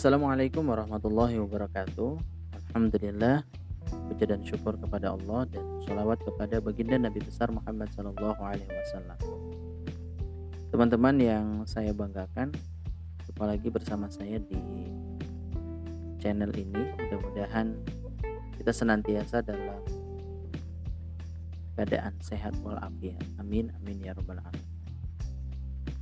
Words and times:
Assalamualaikum 0.00 0.64
warahmatullahi 0.64 1.36
wabarakatuh. 1.44 2.16
Alhamdulillah, 2.72 3.44
puja 4.08 4.24
dan 4.32 4.40
syukur 4.40 4.72
kepada 4.80 5.12
Allah 5.12 5.44
dan 5.52 5.60
sholawat 5.84 6.24
kepada 6.24 6.56
baginda 6.56 6.96
Nabi 6.96 7.20
besar 7.20 7.52
Muhammad 7.52 7.92
Sallallahu 7.92 8.40
Alaihi 8.40 8.64
Wasallam. 8.64 9.20
Teman-teman 10.72 11.20
yang 11.20 11.44
saya 11.68 11.92
banggakan, 11.92 12.48
jumpa 13.28 13.44
lagi 13.44 13.68
bersama 13.68 14.08
saya 14.08 14.40
di 14.40 14.88
channel 16.16 16.48
ini. 16.56 16.96
Mudah-mudahan 16.96 17.76
kita 18.56 18.72
senantiasa 18.72 19.44
dalam 19.44 19.84
keadaan 21.76 22.16
sehat 22.24 22.56
walafiat. 22.64 23.20
Amin, 23.36 23.68
amin 23.76 24.00
ya 24.00 24.16
robbal 24.16 24.40
alamin. 24.40 24.69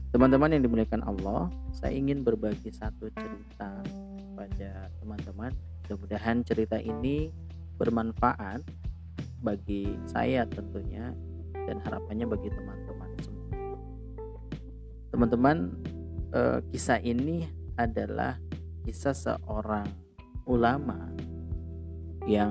Teman-teman 0.09 0.57
yang 0.57 0.65
dimuliakan 0.65 1.05
Allah, 1.05 1.53
saya 1.69 1.93
ingin 1.93 2.25
berbagi 2.25 2.73
satu 2.73 3.13
cerita 3.13 3.77
pada 4.33 4.89
teman-teman. 5.05 5.53
Mudah-mudahan 5.85 6.41
cerita 6.49 6.81
ini 6.81 7.29
bermanfaat 7.77 8.65
bagi 9.45 10.01
saya 10.09 10.49
tentunya 10.49 11.13
dan 11.53 11.77
harapannya 11.85 12.25
bagi 12.25 12.49
teman-teman 12.49 13.11
semua. 13.21 13.49
Teman-teman, 15.13 15.57
eh, 16.33 16.59
kisah 16.73 17.05
ini 17.05 17.45
adalah 17.77 18.41
kisah 18.89 19.13
seorang 19.13 19.93
ulama 20.49 21.13
yang 22.25 22.49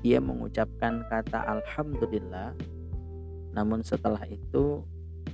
dia 0.00 0.16
mengucapkan 0.16 1.04
kata 1.12 1.44
alhamdulillah 1.44 2.56
namun 3.52 3.84
setelah 3.84 4.24
itu 4.28 4.80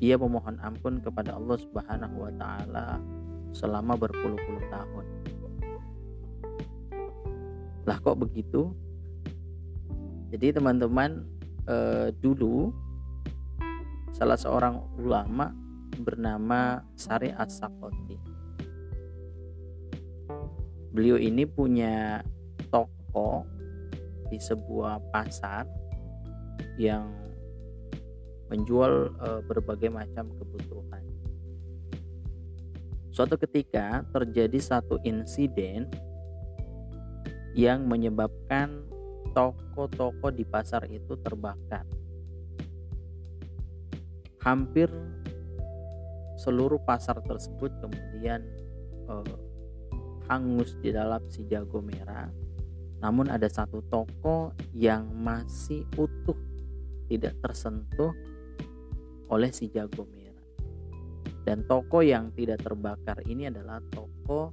ia 0.00 0.16
memohon 0.16 0.56
ampun 0.62 1.02
kepada 1.02 1.36
Allah 1.36 1.58
Subhanahu 1.60 2.16
wa 2.22 2.32
taala 2.38 3.02
selama 3.52 3.98
berpuluh-puluh 4.00 4.64
tahun. 4.72 5.06
Lah 7.84 7.98
kok 7.98 8.16
begitu? 8.16 8.72
Jadi 10.32 10.56
teman-teman 10.56 11.28
eh, 11.68 12.08
dulu 12.22 12.72
salah 14.16 14.38
seorang 14.38 14.80
ulama 14.96 15.52
bernama 16.00 16.80
Sari 16.96 17.28
As-Sakoti. 17.36 18.16
Beliau 20.92 21.20
ini 21.20 21.44
punya 21.44 22.20
toko 22.72 23.44
di 24.32 24.40
sebuah 24.40 25.00
pasar 25.12 25.68
yang 26.80 27.21
menjual 28.52 29.16
e, 29.16 29.28
berbagai 29.48 29.88
macam 29.88 30.28
kebutuhan. 30.36 31.00
Suatu 33.08 33.40
ketika 33.40 34.04
terjadi 34.12 34.60
satu 34.60 35.00
insiden 35.08 35.88
yang 37.56 37.88
menyebabkan 37.88 38.84
toko-toko 39.32 40.28
di 40.28 40.44
pasar 40.44 40.84
itu 40.92 41.16
terbakar. 41.24 41.88
Hampir 44.44 44.92
seluruh 46.36 46.80
pasar 46.84 47.24
tersebut 47.24 47.72
kemudian 47.80 48.44
e, 49.08 49.14
hangus 50.28 50.76
di 50.84 50.92
dalam 50.92 51.24
si 51.32 51.48
jago 51.48 51.80
merah. 51.80 52.28
Namun 53.00 53.32
ada 53.32 53.48
satu 53.48 53.80
toko 53.88 54.52
yang 54.76 55.10
masih 55.10 55.88
utuh, 55.98 56.38
tidak 57.10 57.34
tersentuh 57.42 58.14
oleh 59.32 59.48
si 59.48 59.72
jago 59.72 60.04
merah. 60.12 60.44
Dan 61.42 61.64
toko 61.64 62.04
yang 62.04 62.30
tidak 62.36 62.62
terbakar 62.62 63.24
ini 63.24 63.48
adalah 63.48 63.80
toko 63.88 64.52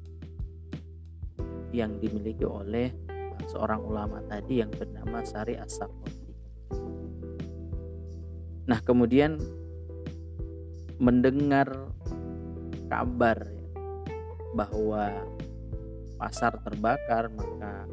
yang 1.70 2.02
dimiliki 2.02 2.48
oleh 2.48 2.90
seorang 3.52 3.84
ulama 3.84 4.24
tadi 4.26 4.64
yang 4.64 4.72
bernama 4.74 5.22
Sari 5.22 5.60
as 5.60 5.78
Nah, 8.70 8.80
kemudian 8.86 9.38
mendengar 11.02 11.90
kabar 12.90 13.38
ya, 13.50 13.70
bahwa 14.54 15.06
pasar 16.18 16.58
terbakar, 16.66 17.30
maka 17.34 17.86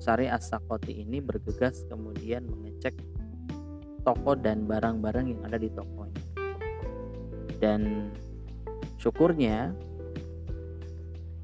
Sari 0.00 0.28
as 0.28 0.48
ini 0.88 1.20
bergegas 1.20 1.84
kemudian 1.88 2.48
mengecek 2.48 2.96
toko 4.02 4.34
dan 4.34 4.66
barang-barang 4.66 5.26
yang 5.30 5.40
ada 5.46 5.58
di 5.58 5.70
tokonya. 5.70 6.22
Dan 7.62 8.10
syukurnya 8.98 9.70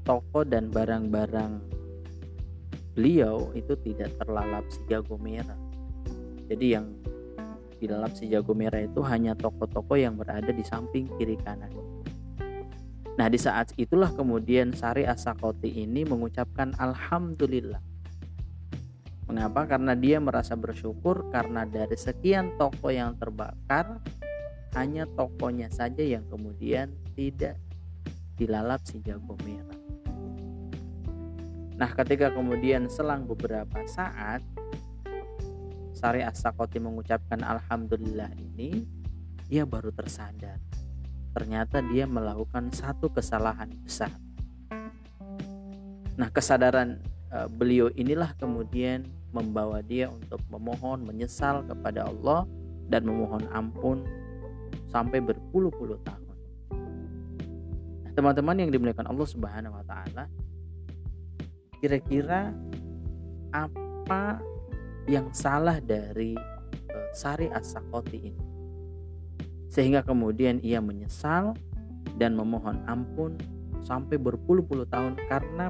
toko 0.03 0.43
dan 0.43 0.67
barang-barang 0.71 1.51
beliau 2.95 3.55
itu 3.55 3.75
tidak 3.83 4.11
terlalap 4.19 4.67
si 4.67 4.83
jago 4.91 5.15
merah. 5.15 5.55
Jadi 6.51 6.65
yang 6.67 6.91
di 7.79 7.87
dalam 7.87 8.11
si 8.11 8.27
jago 8.27 8.51
merah 8.51 8.83
itu 8.83 8.99
hanya 9.07 9.31
toko-toko 9.39 9.95
yang 9.95 10.19
berada 10.19 10.51
di 10.51 10.63
samping 10.67 11.07
kiri 11.15 11.39
kanan. 11.39 11.71
Nah 13.15 13.27
di 13.27 13.39
saat 13.39 13.71
itulah 13.79 14.11
kemudian 14.11 14.75
Sari 14.75 15.07
Asakoti 15.07 15.83
ini 15.83 16.03
mengucapkan 16.03 16.75
Alhamdulillah 16.75 17.88
Mengapa? 19.29 19.69
Karena 19.69 19.93
dia 19.93 20.17
merasa 20.17 20.57
bersyukur 20.57 21.29
karena 21.29 21.61
dari 21.61 21.93
sekian 21.93 22.57
toko 22.57 22.89
yang 22.89 23.13
terbakar 23.13 24.01
hanya 24.73 25.05
tokonya 25.05 25.69
saja 25.69 26.01
yang 26.01 26.25
kemudian 26.25 26.89
tidak 27.13 27.61
dilalap 28.41 28.81
si 28.89 28.97
jago 29.05 29.37
merah. 29.45 29.77
Nah, 31.77 31.93
ketika 31.93 32.33
kemudian 32.33 32.89
selang 32.89 33.29
beberapa 33.29 33.85
saat 33.85 34.41
Sari 35.93 36.25
Asakoti 36.25 36.81
mengucapkan 36.81 37.45
alhamdulillah 37.45 38.33
ini, 38.35 38.83
dia 39.45 39.61
baru 39.63 39.93
tersadar. 39.93 40.57
Ternyata 41.37 41.85
dia 41.85 42.09
melakukan 42.09 42.73
satu 42.73 43.13
kesalahan 43.13 43.69
besar. 43.85 44.09
Nah, 46.17 46.27
kesadaran 46.33 46.99
uh, 47.31 47.47
beliau 47.47 47.93
inilah 47.95 48.35
kemudian 48.35 49.07
membawa 49.29 49.81
dia 49.85 50.09
untuk 50.09 50.41
memohon 50.49 51.05
menyesal 51.05 51.61
kepada 51.65 52.09
Allah 52.09 52.49
dan 52.89 53.05
memohon 53.05 53.45
ampun 53.53 54.01
sampai 54.89 55.21
berpuluh-puluh 55.21 56.01
tahun. 56.01 56.35
Nah, 58.05 58.11
teman-teman 58.17 58.57
yang 58.57 58.69
dimuliakan 58.73 59.05
Allah 59.05 59.27
Subhanahu 59.29 59.77
wa 59.77 59.85
taala, 59.85 60.25
kira-kira 61.77 62.49
apa 63.53 64.41
yang 65.05 65.29
salah 65.33 65.77
dari 65.77 66.33
uh, 66.89 67.09
Sari 67.13 67.49
As-Sakoti 67.53 68.19
ini? 68.19 68.45
Sehingga 69.69 70.01
kemudian 70.01 70.57
ia 70.65 70.81
menyesal 70.81 71.53
dan 72.17 72.33
memohon 72.33 72.81
ampun 72.89 73.37
sampai 73.85 74.17
berpuluh-puluh 74.17 74.89
tahun 74.89 75.13
karena 75.29 75.69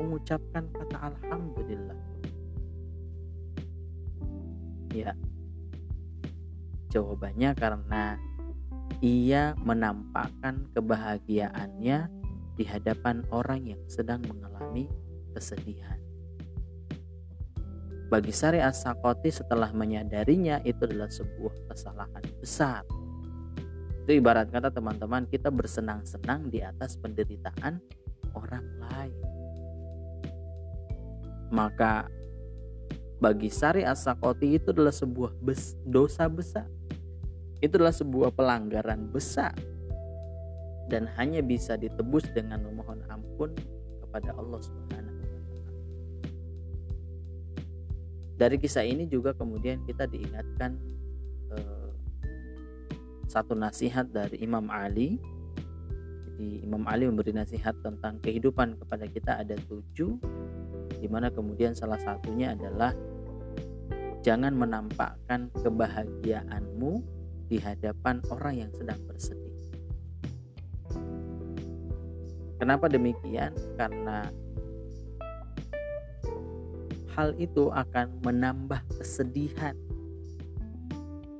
mengucapkan 0.00 0.64
kata 0.72 0.96
alhamdulillah 1.12 2.09
Ya. 4.90 5.14
Jawabannya 6.90 7.54
karena 7.54 8.18
ia 8.98 9.54
menampakkan 9.62 10.66
kebahagiaannya 10.74 11.98
di 12.58 12.64
hadapan 12.66 13.24
orang 13.30 13.72
yang 13.72 13.82
sedang 13.86 14.20
mengalami 14.26 14.90
kesedihan. 15.32 15.96
Bagi 18.10 18.34
Sari 18.34 18.58
Asakoti 18.58 19.30
setelah 19.30 19.70
menyadarinya 19.70 20.58
itu 20.66 20.82
adalah 20.82 21.06
sebuah 21.06 21.70
kesalahan 21.70 22.26
besar. 22.42 22.82
Itu 24.02 24.18
ibarat 24.18 24.50
kata 24.50 24.74
teman-teman 24.74 25.30
kita 25.30 25.46
bersenang-senang 25.54 26.50
di 26.50 26.58
atas 26.58 26.98
penderitaan 26.98 27.78
orang 28.34 28.66
lain. 28.82 29.14
Maka 31.54 32.10
bagi 33.20 33.52
Sari 33.52 33.84
Asakoti 33.84 34.56
itu 34.56 34.72
adalah 34.72 34.96
sebuah 34.96 35.36
bes, 35.44 35.76
dosa 35.84 36.24
besar. 36.26 36.64
Itu 37.60 37.76
adalah 37.76 37.92
sebuah 37.92 38.32
pelanggaran 38.32 39.12
besar 39.12 39.52
dan 40.88 41.04
hanya 41.20 41.44
bisa 41.44 41.76
ditebus 41.76 42.26
dengan 42.32 42.64
memohon 42.64 43.04
ampun 43.12 43.52
kepada 44.00 44.32
Allah 44.34 44.60
Subhanahu 44.64 45.16
wa. 45.20 45.28
Dari 48.40 48.56
kisah 48.56 48.88
ini 48.88 49.04
juga 49.04 49.36
kemudian 49.36 49.84
kita 49.84 50.08
diingatkan 50.08 50.80
eh, 51.52 51.92
satu 53.28 53.52
nasihat 53.52 54.08
dari 54.08 54.40
Imam 54.40 54.66
Ali. 54.72 55.20
Jadi 56.24 56.64
Imam 56.64 56.88
Ali 56.88 57.04
memberi 57.04 57.36
nasihat 57.36 57.76
tentang 57.84 58.16
kehidupan 58.24 58.80
kepada 58.80 59.04
kita 59.04 59.44
ada 59.44 59.60
tujuh 59.68 60.16
di 61.00 61.08
mana 61.08 61.32
kemudian 61.32 61.72
salah 61.72 61.98
satunya 61.98 62.52
adalah 62.52 62.92
Jangan 64.20 64.52
menampakkan 64.52 65.48
kebahagiaanmu 65.64 67.00
di 67.48 67.56
hadapan 67.56 68.20
orang 68.28 68.68
yang 68.68 68.70
sedang 68.76 69.00
bersedih. 69.08 69.50
kenapa 72.60 72.92
demikian 72.92 73.56
karena 73.80 74.28
hal 77.16 77.32
itu 77.40 77.72
akan 77.72 78.12
menambah 78.20 78.84
kesedihan 79.00 79.72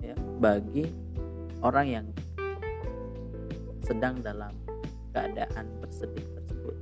ya, 0.01 0.17
bagi 0.41 0.89
orang 1.61 1.87
yang 1.87 2.07
sedang 3.85 4.25
dalam 4.25 4.51
keadaan 5.12 5.69
bersedih 5.85 6.25
tersebut 6.41 6.77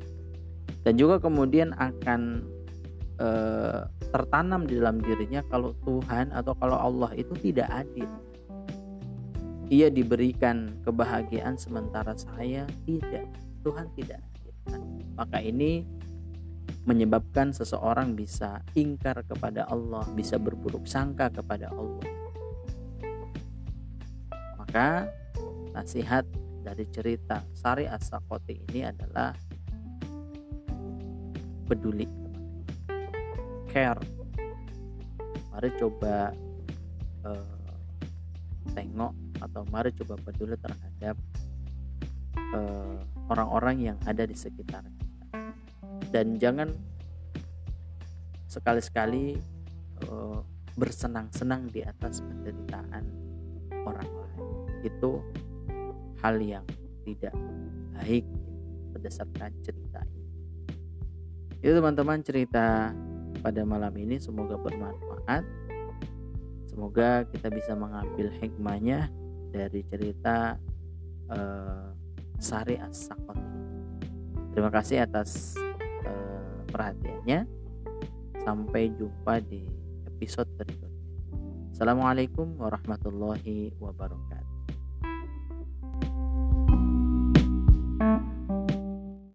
dan 0.86 0.94
juga 0.94 1.18
kemudian 1.18 1.74
akan 1.74 2.46
e, 3.18 3.28
tertanam 4.08 4.64
di 4.64 4.78
dalam 4.78 5.02
dirinya 5.02 5.42
kalau 5.50 5.74
Tuhan 5.84 6.30
atau 6.32 6.54
kalau 6.56 6.78
Allah 6.78 7.10
itu 7.18 7.34
tidak 7.38 7.68
adil. 7.68 8.08
Ia 9.68 9.92
diberikan 9.92 10.80
kebahagiaan 10.86 11.60
sementara 11.60 12.16
saya 12.16 12.64
tidak. 12.88 13.28
Tuhan 13.60 13.92
tidak 13.98 14.24
adil. 14.24 14.54
Maka 15.18 15.44
ini 15.44 15.84
menyebabkan 16.88 17.52
seseorang 17.52 18.16
bisa 18.16 18.64
ingkar 18.72 19.20
kepada 19.28 19.68
Allah, 19.68 20.08
bisa 20.16 20.40
berburuk 20.40 20.88
sangka 20.88 21.28
kepada 21.28 21.68
Allah. 21.68 22.08
Maka 24.56 25.12
nasihat 25.76 26.24
dari 26.64 26.88
cerita 26.88 27.44
Sari 27.52 27.84
As-Sakoti 27.84 28.56
ini 28.72 28.88
adalah 28.88 29.36
peduli, 31.68 32.08
care. 33.68 34.00
Mari 35.52 35.70
coba 35.76 36.32
uh, 37.28 37.58
tengok 38.72 39.12
atau 39.38 39.62
mari 39.70 39.94
coba 39.94 40.18
peduli 40.18 40.58
terhadap 40.58 41.14
eh, 42.34 42.98
orang-orang 43.30 43.76
yang 43.92 43.98
ada 44.02 44.26
di 44.26 44.34
sekitar 44.34 44.82
dan 46.10 46.40
jangan 46.40 46.72
sekali-sekali 48.48 49.36
uh, 50.08 50.40
bersenang-senang 50.78 51.68
di 51.68 51.84
atas 51.84 52.24
penderitaan 52.24 53.04
orang 53.84 54.08
lain. 54.08 54.42
Itu 54.88 55.20
hal 56.24 56.40
yang 56.40 56.64
tidak 57.04 57.36
baik 57.92 58.24
berdasarkan 58.96 59.52
cerita 59.60 60.00
ini. 60.08 60.26
Itu 61.60 61.76
teman-teman 61.76 62.24
cerita 62.24 62.94
pada 63.40 63.62
malam 63.62 63.94
ini 63.96 64.20
semoga 64.20 64.58
bermanfaat 64.58 65.44
semoga 66.68 67.24
kita 67.30 67.48
bisa 67.50 67.72
mengambil 67.74 68.30
hikmahnya 68.38 69.10
dari 69.50 69.82
cerita 69.88 70.60
uh, 71.32 71.90
Sari 72.38 72.76
As-Sakot 72.78 73.38
terima 74.52 74.70
kasih 74.70 75.06
atas 75.06 75.58
perhatiannya. 76.68 77.48
Sampai 78.44 78.92
jumpa 78.94 79.42
di 79.42 79.64
episode 80.06 80.48
berikutnya. 80.56 80.94
Assalamualaikum 81.74 82.54
warahmatullahi 82.56 83.74
wabarakatuh. 83.82 84.37